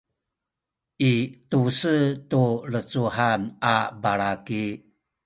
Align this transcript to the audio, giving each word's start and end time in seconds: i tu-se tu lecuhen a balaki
i 1.11 1.13
tu-se 1.49 1.93
tu 2.29 2.41
lecuhen 2.71 3.41
a 3.73 3.75
balaki 4.01 4.65